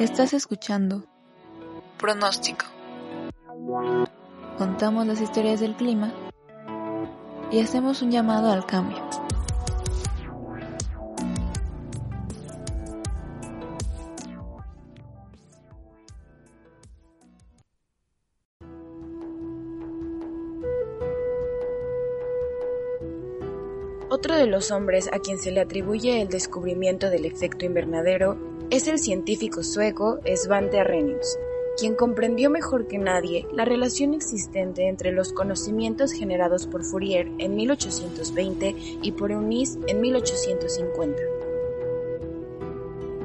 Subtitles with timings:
[0.00, 1.04] Estás escuchando
[1.98, 2.66] Pronóstico.
[4.58, 6.12] Contamos las historias del clima
[7.52, 8.98] y hacemos un llamado al cambio.
[24.10, 28.88] Otro de los hombres a quien se le atribuye el descubrimiento del efecto invernadero es
[28.88, 31.38] el científico sueco Svante Arrhenius,
[31.78, 37.54] quien comprendió mejor que nadie la relación existente entre los conocimientos generados por Fourier en
[37.56, 41.22] 1820 y por Eunice en 1850.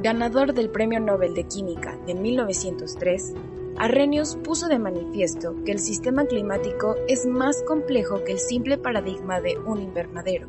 [0.02, 3.34] Ganador del Premio Nobel de Química de 1903,
[3.78, 9.39] Arrhenius puso de manifiesto que el sistema climático es más complejo que el simple paradigma
[9.39, 10.48] de un invernadero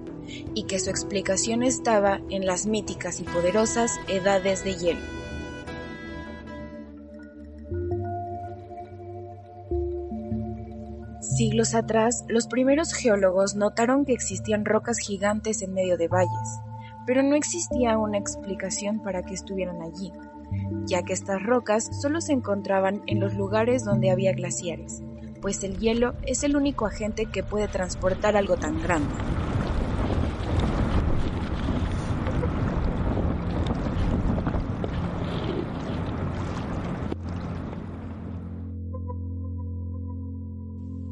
[0.55, 5.01] y que su explicación estaba en las míticas y poderosas edades de hielo.
[11.21, 16.61] Siglos atrás, los primeros geólogos notaron que existían rocas gigantes en medio de valles,
[17.07, 20.13] pero no existía una explicación para que estuvieran allí
[20.87, 25.03] ya que estas rocas solo se encontraban en los lugares donde había glaciares,
[25.41, 29.15] pues el hielo es el único agente que puede transportar algo tan grande.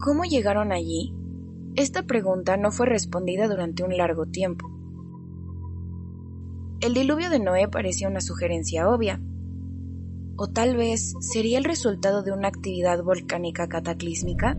[0.01, 1.13] ¿Cómo llegaron allí?
[1.77, 4.78] Esta pregunta no fue respondida durante un largo tiempo.
[6.81, 9.21] El diluvio de Noé parecía una sugerencia obvia,
[10.41, 14.57] ¿O tal vez sería el resultado de una actividad volcánica cataclísmica?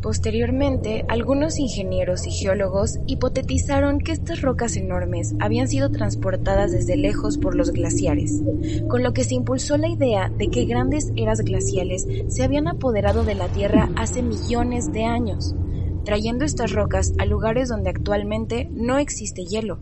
[0.00, 7.36] Posteriormente, algunos ingenieros y geólogos hipotetizaron que estas rocas enormes habían sido transportadas desde lejos
[7.36, 8.40] por los glaciares,
[8.88, 13.24] con lo que se impulsó la idea de que grandes eras glaciales se habían apoderado
[13.24, 15.54] de la Tierra hace millones de años,
[16.08, 19.78] trayendo estas rocas a lugares donde actualmente no existe hielo.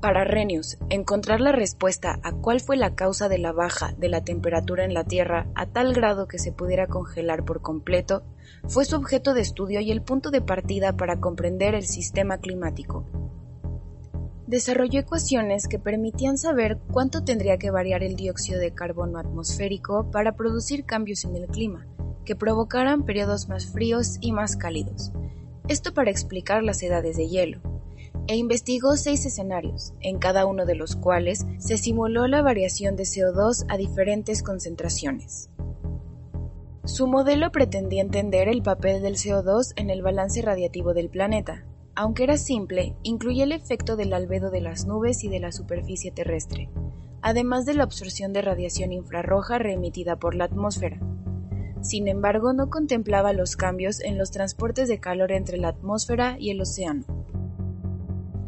[0.00, 4.22] Para Renius, encontrar la respuesta a cuál fue la causa de la baja de la
[4.22, 8.22] temperatura en la Tierra a tal grado que se pudiera congelar por completo
[8.68, 13.04] fue su objeto de estudio y el punto de partida para comprender el sistema climático.
[14.46, 20.36] Desarrolló ecuaciones que permitían saber cuánto tendría que variar el dióxido de carbono atmosférico para
[20.36, 21.88] producir cambios en el clima,
[22.24, 25.12] que provocaran periodos más fríos y más cálidos,
[25.68, 27.60] esto para explicar las edades de hielo,
[28.26, 33.04] e investigó seis escenarios, en cada uno de los cuales se simuló la variación de
[33.04, 35.48] CO2 a diferentes concentraciones.
[36.84, 41.64] Su modelo pretendía entender el papel del CO2 en el balance radiativo del planeta.
[41.94, 46.10] Aunque era simple, incluye el efecto del albedo de las nubes y de la superficie
[46.10, 46.68] terrestre,
[47.22, 50.98] además de la absorción de radiación infrarroja reemitida por la atmósfera.
[51.82, 56.50] Sin embargo, no contemplaba los cambios en los transportes de calor entre la atmósfera y
[56.50, 57.04] el océano.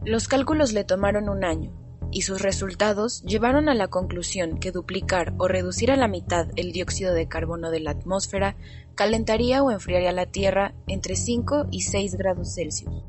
[0.05, 1.73] Los cálculos le tomaron un año,
[2.11, 6.73] y sus resultados llevaron a la conclusión que duplicar o reducir a la mitad el
[6.73, 8.57] dióxido de carbono de la atmósfera
[8.95, 13.05] calentaría o enfriaría la Tierra entre 5 y 6 grados Celsius.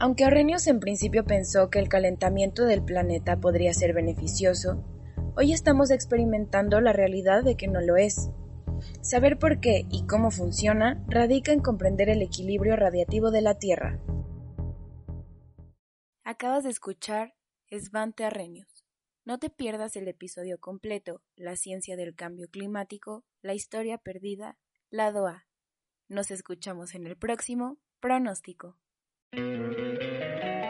[0.00, 4.82] Aunque Arrhenius en principio pensó que el calentamiento del planeta podría ser beneficioso,
[5.36, 8.30] hoy estamos experimentando la realidad de que no lo es.
[9.00, 14.00] Saber por qué y cómo funciona radica en comprender el equilibrio radiativo de la Tierra.
[16.24, 17.34] Acabas de escuchar
[17.70, 18.84] Svante Arrhenius.
[19.24, 24.58] No te pierdas el episodio completo, La ciencia del cambio climático, la historia perdida,
[24.90, 25.46] lado A.
[26.08, 28.76] Nos escuchamos en el próximo pronóstico.